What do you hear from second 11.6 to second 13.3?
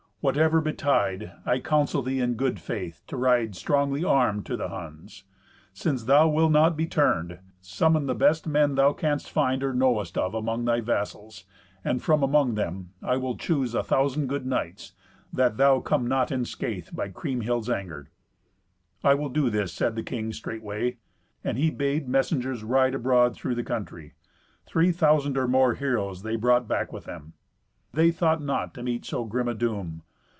and from among them I